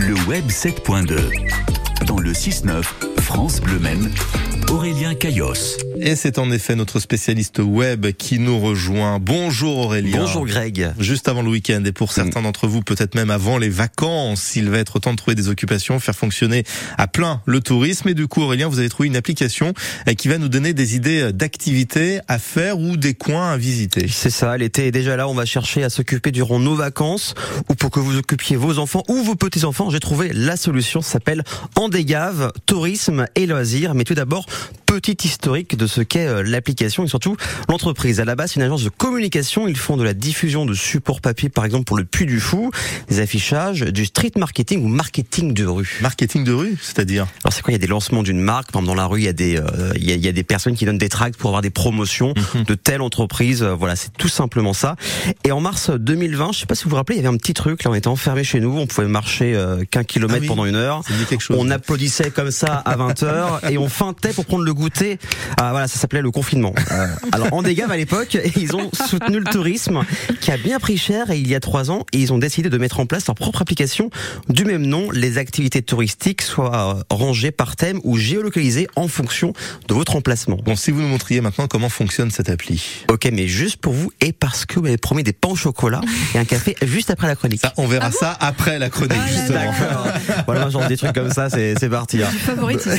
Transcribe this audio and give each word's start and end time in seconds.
Le 0.00 0.14
Web 0.26 0.46
7.2. 0.46 2.06
Dans 2.06 2.18
le 2.18 2.32
6-9, 2.32 2.84
France 3.32 3.60
Bleu 3.60 3.78
Maine, 3.78 4.10
Aurélien 4.70 5.14
Caillos. 5.14 5.54
Et 6.00 6.16
c'est 6.16 6.38
en 6.38 6.50
effet 6.50 6.74
notre 6.74 6.98
spécialiste 6.98 7.60
web 7.60 8.06
qui 8.12 8.40
nous 8.40 8.58
rejoint. 8.58 9.20
Bonjour 9.20 9.78
Aurélien. 9.78 10.18
Bonjour 10.18 10.46
Greg. 10.46 10.92
Juste 10.98 11.28
avant 11.28 11.42
le 11.42 11.50
week-end 11.50 11.82
et 11.84 11.92
pour 11.92 12.10
certains 12.10 12.42
d'entre 12.42 12.66
vous, 12.66 12.82
peut-être 12.82 13.14
même 13.14 13.30
avant 13.30 13.56
les 13.56 13.68
vacances, 13.68 14.56
il 14.56 14.68
va 14.68 14.78
être 14.78 14.98
temps 14.98 15.12
de 15.12 15.16
trouver 15.16 15.36
des 15.36 15.48
occupations, 15.48 16.00
faire 16.00 16.16
fonctionner 16.16 16.64
à 16.98 17.06
plein 17.06 17.40
le 17.46 17.60
tourisme. 17.60 18.08
Et 18.08 18.14
du 18.14 18.26
coup, 18.26 18.42
Aurélien, 18.42 18.66
vous 18.66 18.80
avez 18.80 18.88
trouvé 18.88 19.08
une 19.08 19.16
application 19.16 19.74
euh, 20.08 20.14
qui 20.14 20.26
va 20.26 20.38
nous 20.38 20.48
donner 20.48 20.72
des 20.72 20.96
idées 20.96 21.32
d'activités 21.32 22.18
à 22.26 22.40
faire 22.40 22.80
ou 22.80 22.96
des 22.96 23.14
coins 23.14 23.52
à 23.52 23.56
visiter. 23.56 24.08
C'est 24.08 24.30
ça, 24.30 24.56
l'été 24.56 24.88
est 24.88 24.92
déjà 24.92 25.16
là. 25.16 25.28
On 25.28 25.34
va 25.34 25.44
chercher 25.44 25.84
à 25.84 25.90
s'occuper 25.90 26.32
durant 26.32 26.58
nos 26.58 26.74
vacances 26.74 27.34
ou 27.68 27.74
pour 27.74 27.90
que 27.90 28.00
vous 28.00 28.16
occupiez 28.16 28.56
vos 28.56 28.78
enfants 28.78 29.04
ou 29.08 29.22
vos 29.22 29.36
petits-enfants. 29.36 29.90
J'ai 29.90 30.00
trouvé 30.00 30.32
la 30.32 30.56
solution, 30.56 31.00
ça 31.00 31.12
s'appelle 31.12 31.44
Andégave, 31.76 32.52
tourisme 32.66 33.19
et 33.34 33.46
loisirs. 33.46 33.94
Mais 33.94 34.04
tout 34.04 34.14
d'abord, 34.14 34.46
petit 34.86 35.16
historique 35.24 35.76
de 35.76 35.86
ce 35.86 36.00
qu'est 36.00 36.26
euh, 36.26 36.42
l'application 36.44 37.04
et 37.04 37.08
surtout 37.08 37.36
l'entreprise. 37.68 38.20
À 38.20 38.24
la 38.24 38.34
base, 38.34 38.50
c'est 38.52 38.56
une 38.60 38.62
agence 38.66 38.82
de 38.84 38.88
communication. 38.88 39.68
Ils 39.68 39.76
font 39.76 39.96
de 39.96 40.02
la 40.04 40.14
diffusion 40.14 40.66
de 40.66 40.74
supports 40.74 41.20
papier, 41.20 41.48
par 41.48 41.64
exemple 41.64 41.84
pour 41.84 41.96
le 41.96 42.04
Puy 42.04 42.26
du 42.26 42.40
Fou, 42.40 42.70
des 43.08 43.20
affichages, 43.20 43.80
du 43.82 44.04
street 44.04 44.32
marketing 44.36 44.84
ou 44.84 44.88
marketing 44.88 45.54
de 45.54 45.64
rue. 45.66 45.98
Marketing 46.00 46.44
de 46.44 46.52
rue, 46.52 46.76
c'est-à-dire? 46.80 47.26
Alors 47.44 47.52
c'est 47.52 47.62
quoi? 47.62 47.72
Il 47.72 47.74
y 47.74 47.76
a 47.76 47.78
des 47.78 47.86
lancements 47.86 48.22
d'une 48.22 48.40
marque. 48.40 48.72
Par 48.72 48.80
exemple, 48.82 48.96
dans 48.96 49.00
la 49.02 49.06
rue, 49.06 49.20
il 49.20 49.24
y 49.24 49.28
a 49.28 49.32
des 49.32 49.56
euh, 49.56 49.92
il, 49.96 50.04
y 50.08 50.12
a, 50.12 50.14
il 50.14 50.24
y 50.24 50.28
a 50.28 50.32
des 50.32 50.42
personnes 50.44 50.74
qui 50.74 50.84
donnent 50.86 50.98
des 50.98 51.08
tracts 51.08 51.36
pour 51.36 51.50
avoir 51.50 51.62
des 51.62 51.70
promotions 51.70 52.34
Mhm. 52.54 52.64
de 52.64 52.74
telle 52.74 53.00
entreprise. 53.02 53.62
Euh, 53.62 53.74
Voilà, 53.74 53.96
c'est 53.96 54.12
tout 54.16 54.28
simplement 54.28 54.72
ça. 54.72 54.96
Et 55.44 55.52
en 55.52 55.60
mars 55.60 55.90
2020, 55.90 56.52
je 56.52 56.60
sais 56.60 56.66
pas 56.66 56.74
si 56.74 56.84
vous 56.84 56.90
vous 56.90 56.96
rappelez, 56.96 57.16
il 57.18 57.22
y 57.22 57.26
avait 57.26 57.34
un 57.34 57.38
petit 57.38 57.54
truc. 57.54 57.84
Là, 57.84 57.90
on 57.90 57.94
était 57.94 58.08
enfermés 58.08 58.44
chez 58.44 58.60
nous. 58.60 58.76
On 58.78 58.86
pouvait 58.86 59.06
marcher 59.08 59.54
euh, 59.54 59.84
qu'un 59.90 60.04
kilomètre 60.04 60.38
Ah 60.38 60.42
oui. 60.42 60.48
pendant 60.48 60.64
une 60.66 60.74
heure. 60.76 61.02
Quelque 61.28 61.40
chose. 61.42 61.56
On 61.60 61.70
applaudissait 61.70 62.30
comme 62.30 62.50
ça 62.50 62.82
à 62.84 62.96
20h 63.14 63.70
et 63.70 63.78
on 63.78 63.88
feintait 63.88 64.32
pour 64.32 64.44
prendre 64.44 64.64
le 64.64 64.74
goûter. 64.74 65.18
Ah, 65.56 65.70
voilà, 65.70 65.88
ça 65.88 65.98
s'appelait 65.98 66.22
le 66.22 66.30
confinement. 66.30 66.74
Euh, 66.92 67.06
alors 67.32 67.52
en 67.52 67.62
dégâts 67.62 67.86
à 67.90 67.96
l'époque, 67.96 68.38
ils 68.56 68.74
ont 68.76 68.90
soutenu 69.08 69.38
le 69.38 69.44
tourisme 69.44 70.00
qui 70.40 70.50
a 70.50 70.56
bien 70.56 70.78
pris 70.78 70.96
cher 70.98 71.30
et 71.30 71.38
il 71.38 71.48
y 71.48 71.54
a 71.54 71.60
trois 71.60 71.90
ans 71.90 72.04
et 72.12 72.18
ils 72.18 72.32
ont 72.32 72.38
décidé 72.38 72.68
de 72.70 72.78
mettre 72.78 73.00
en 73.00 73.06
place 73.06 73.26
leur 73.26 73.34
propre 73.34 73.62
application 73.62 74.10
du 74.48 74.64
même 74.64 74.86
nom. 74.86 75.10
Les 75.10 75.38
activités 75.38 75.82
touristiques 75.82 76.42
soient 76.42 76.96
euh, 76.98 77.02
rangées 77.10 77.50
par 77.50 77.76
thème 77.76 78.00
ou 78.04 78.16
géolocalisées 78.16 78.88
en 78.96 79.08
fonction 79.08 79.52
de 79.88 79.94
votre 79.94 80.16
emplacement. 80.16 80.56
Bon, 80.64 80.76
si 80.76 80.90
vous 80.90 81.00
nous 81.00 81.08
montriez 81.08 81.40
maintenant 81.40 81.66
comment 81.66 81.88
fonctionne 81.88 82.30
cette 82.30 82.48
appli. 82.50 83.04
Ok, 83.08 83.28
mais 83.32 83.46
juste 83.48 83.76
pour 83.78 83.92
vous 83.92 84.12
et 84.20 84.32
parce 84.32 84.66
que 84.66 84.74
vous 84.76 84.82
m'avez 84.82 84.96
promis 84.98 85.22
des 85.22 85.32
pains 85.32 85.48
au 85.50 85.56
chocolat 85.56 86.00
et 86.34 86.38
un 86.38 86.44
café 86.44 86.76
juste 86.82 87.10
après 87.10 87.26
la 87.26 87.36
chronique. 87.36 87.60
Ça, 87.60 87.72
on 87.76 87.86
verra 87.86 88.10
ça 88.10 88.36
après 88.40 88.78
la 88.78 88.88
chronique, 88.90 89.20
justement. 89.28 89.58
D'accord. 89.60 90.06
voilà, 90.46 90.70
genre 90.70 90.86
des 90.86 90.96
trucs 90.96 91.12
comme 91.12 91.30
ça, 91.32 91.48
c'est 91.50 91.88
parti. 91.88 92.22
hein. 92.22 92.28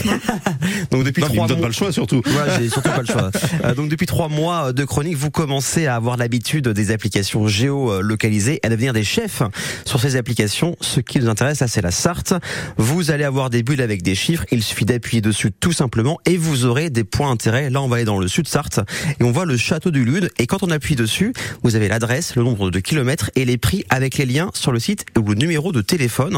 Donc 0.92 1.04
depuis 1.04 1.22
Non, 1.22 1.28
mais 1.30 1.34
il 1.34 1.38
trois 1.38 1.44
me 1.44 1.48
donne 1.50 1.58
mois- 1.58 1.62
pas 1.66 1.68
le 1.68 1.74
choix, 1.74 1.92
surtout. 1.92 2.22
Ouais, 2.26 2.54
j'ai 2.60 2.70
surtout 2.70 2.90
pas 2.90 3.02
le 3.02 3.06
choix. 3.06 3.32
Euh, 3.64 3.76
donc 3.76 3.90
depuis 3.90 4.06
trois 4.08 4.28
mois 4.30 4.74
de 4.74 4.84
chronique, 4.86 5.16
vous 5.18 5.30
commencez 5.30 5.86
à 5.86 5.96
avoir 5.96 6.18
l'habitude 6.18 6.68
des 6.70 6.92
applications 6.92 7.48
géolocalisées, 7.48 8.60
à 8.64 8.70
devenir 8.70 8.94
des 8.94 9.04
chefs 9.04 9.44
sur 9.86 10.00
ces 10.00 10.16
applications. 10.16 10.76
Ce 10.82 11.00
qui 11.00 11.20
nous 11.20 11.30
intéresse, 11.30 11.60
là, 11.60 11.68
c'est 11.68 11.82
la 11.82 11.92
Sarthe. 11.92 12.34
Vous 12.78 13.12
allez 13.12 13.24
avoir 13.24 13.50
des 13.50 13.62
bulles 13.64 13.82
avec 13.82 14.02
des 14.02 14.16
chiffres. 14.16 14.46
Il 14.52 14.64
suffit 14.64 14.86
d'appuyer 14.86 15.22
dessus 15.22 15.52
tout 15.52 15.74
simplement 15.74 16.20
et 16.26 16.38
vous 16.38 16.66
aurez 16.66 16.90
des 16.90 17.04
points 17.04 17.30
d'intérêt. 17.30 17.70
Là, 17.70 17.82
on 17.82 17.88
va 17.88 17.98
aller 17.98 18.06
dans 18.06 18.18
le 18.20 18.28
sud 18.28 18.48
Sarthe 18.48 18.80
et 19.20 19.24
on 19.24 19.32
voit 19.32 19.46
le 19.46 19.58
château 19.58 19.92
du 19.92 20.04
Lude. 20.06 20.32
Et 20.40 20.48
quand 20.48 20.64
on 20.64 20.72
appuie 20.72 20.96
dessus, 20.96 21.34
vous 21.64 21.76
avez 21.76 21.88
l'adresse, 21.88 22.36
le 22.36 22.44
nombre 22.44 22.72
de 22.72 22.80
kilomètres 22.80 23.30
et 23.36 23.46
les 23.46 23.58
prix 23.58 23.84
avec 23.90 24.18
les 24.18 24.26
liens 24.26 24.50
sur 24.54 24.72
le 24.72 24.80
site 24.80 25.06
ou 25.20 25.28
le 25.28 25.36
numéro 25.36 25.72
de 25.72 25.82
téléphone. 25.82 26.38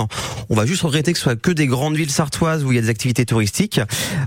On 0.50 0.56
va 0.56 0.66
juste 0.66 0.81
regretter 0.81 1.11
que 1.14 1.17
ce 1.17 1.23
soit 1.23 1.36
que 1.36 1.52
des 1.52 1.67
grandes 1.67 1.95
villes 1.95 2.11
sartoises 2.11 2.64
où 2.64 2.72
il 2.72 2.75
y 2.75 2.80
a 2.80 2.81
des 2.81 2.89
activités 2.89 3.25
touristiques. 3.25 3.42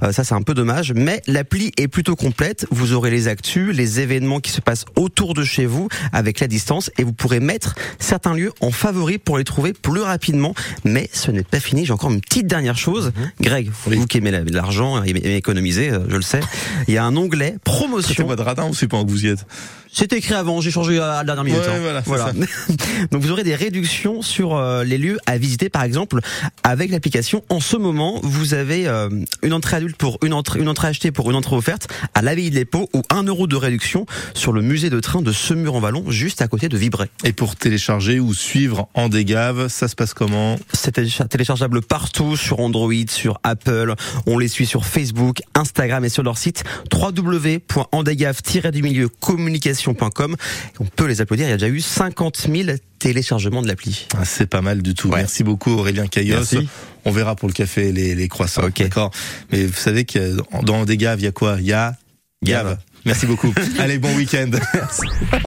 Euh, 0.03 0.13
ça, 0.13 0.25
c'est 0.25 0.35
un 0.35 0.43
peu 0.43 0.55
dommage. 0.55 0.93
Mais 0.95 1.23
l'appli 1.27 1.73
est 1.77 1.89
plutôt 1.89 2.17
complète. 2.17 2.67
Vous 2.71 2.93
aurez 2.93 3.11
les 3.11 3.29
actus, 3.29 3.75
les 3.75 4.01
événements 4.01 4.41
qui 4.41 4.51
se 4.51 4.61
passent 4.61 4.85
autour 4.97 5.35
de 5.35 5.45
chez 5.45 5.67
vous 5.67 5.89
avec 6.13 6.41
la 6.41 6.47
distance 6.49 6.91
et 6.99 7.05
vous 7.05 7.13
pourrez 7.13 7.41
mettre 7.41 7.75
certains 7.99 8.35
lieux 8.35 8.53
en 8.61 8.71
favori 8.71 9.19
pour 9.19 9.39
les 9.39 9.45
trouver 9.45 9.73
plus 9.73 10.01
rapidement. 10.03 10.55
Mais 10.85 11.09
ce 11.13 11.31
n'est 11.31 11.43
pas 11.43 11.61
fini. 11.61 11.85
J'ai 11.87 11.93
encore 11.93 12.11
une 12.11 12.21
petite 12.21 12.47
dernière 12.47 12.77
chose. 12.79 13.13
Greg, 13.41 13.71
Oui. 13.87 13.97
vous 13.97 14.07
qui 14.07 14.19
aimez 14.19 14.31
la- 14.31 14.45
l'argent, 14.45 15.03
aimez 15.03 15.21
aimez 15.25 15.37
économiser, 15.37 15.91
euh, 15.91 16.01
je 16.09 16.17
le 16.17 16.23
sais. 16.23 16.41
Il 16.89 16.95
y 16.95 16.99
a 16.99 17.05
un 17.05 17.17
onglet 17.17 17.53
C'est 17.55 17.63
promotion. 17.63 18.27
moi 18.27 18.37
de 18.37 18.43
radin 18.43 18.69
ou 18.69 18.75
c'est 18.75 18.89
pas 18.89 19.03
que 19.03 19.09
vous 19.11 19.25
y 19.25 19.29
êtes 19.29 19.45
C'est 19.93 20.13
écrit 20.13 20.35
avant, 20.35 20.61
j'ai 20.61 20.71
changé 20.71 20.99
à 20.99 21.19
la 21.19 21.25
dernière 21.25 21.45
minute. 21.45 21.61
Ouais, 21.61 21.69
hein. 21.69 22.03
voilà, 22.05 22.33
c'est 22.33 23.07
Donc 23.11 23.23
vous 23.23 23.31
aurez 23.31 23.45
des 23.45 23.55
réductions 23.55 24.21
sur 24.23 24.55
euh, 24.57 24.85
les 24.85 24.99
lieux 24.99 25.19
à 25.27 25.39
visiter, 25.39 25.69
par 25.71 25.83
exemple, 25.85 26.21
avec 26.63 26.91
l'application. 26.91 27.43
En 27.49 27.61
ce 27.61 27.77
moment, 27.77 28.21
vous 28.23 28.55
avez 28.55 28.87
euh, 29.11 29.25
une 29.43 29.53
entrée 29.53 29.77
adulte 29.77 29.97
pour 29.97 30.19
une 30.25 30.33
entrée, 30.33 30.61
une 30.61 30.69
entrée 30.69 30.89
achetée 30.89 31.11
pour 31.13 31.31
une 31.31 31.37
entrée 31.37 31.55
offerte 31.57 31.89
à 32.15 32.23
l'abbaye 32.23 32.51
de 32.51 32.55
l'Épau 32.57 32.89
ou 32.95 33.03
un 33.11 33.23
euro 33.25 33.47
de 33.47 33.57
réduction 33.57 34.07
sur 34.35 34.53
le 34.53 34.63
musée 34.63 34.91
de 34.91 34.99
train 35.01 35.23
de 35.23 35.33
Semur-en-Vallon, 35.33 36.11
juste 36.11 36.43
à 36.43 36.49
côté 36.49 36.69
de 36.69 36.77
Vibray. 36.77 37.09
Et 37.25 37.33
pour 37.33 37.57
télécharger 37.57 38.21
ou 38.21 38.35
suivre 38.35 38.89
en 38.95 39.09
dégave, 39.09 39.69
ça 39.69 39.89
se 39.89 39.95
passe 39.97 40.15
comment? 40.15 40.59
C'est 40.73 40.97
télécha- 40.99 41.27
téléchargeable 41.29 41.83
partout 41.83 42.37
sur 42.37 42.61
Android, 42.61 42.93
sur 43.09 43.39
Apple. 43.43 43.95
On 44.27 44.39
les 44.39 44.49
suit 44.49 44.67
sur 44.67 44.85
Facebook, 44.85 45.41
Instagram 45.55 46.05
et 46.05 46.09
sur 46.09 46.23
leur 46.23 46.39
site 46.39 46.65
www.andegave-du-milieu 46.93 49.09
communication.com. 49.09 50.37
On 50.81 50.85
peut 50.85 51.07
les 51.07 51.21
applaudir. 51.21 51.47
Il 51.47 51.51
y 51.51 51.53
a 51.53 51.57
déjà 51.57 51.69
eu 51.69 51.81
50 51.81 52.49
000 52.53 52.77
téléchargements 53.07 53.63
de 53.63 53.69
l'appli. 53.69 54.07
Ah, 54.17 54.25
C'est 54.25 54.47
pas 54.47 54.63
mal 54.63 54.83
du 54.83 54.95
tout. 54.95 55.09
Ouais. 55.09 55.19
Merci 55.19 55.45
beaucoup 55.45 55.71
Aurélien 55.73 56.07
Caillos. 56.07 56.37
Merci. 56.37 56.69
On 57.05 57.13
verra 57.13 57.37
pour 57.37 57.49
le 57.49 57.55
café 57.55 57.93
les, 57.93 58.15
les 58.15 58.29
croissants. 58.29 58.69
D'accord? 58.77 59.11
Mais 59.53 59.65
vous 59.65 59.73
savez 59.77 60.05
que 60.05 60.37
dans 60.63 60.85
des 60.85 60.97
gaves, 60.97 61.21
il 61.21 61.25
y 61.25 61.29
a 61.29 61.33
quoi? 61.33 61.57
Il 61.61 61.67
y 61.67 61.73
a 61.73 61.95
Gave. 62.43 62.79
Merci 63.05 63.27
beaucoup. 63.27 63.55
Allez, 63.79 63.99
bon 63.99 64.15
week-end. 64.17 64.51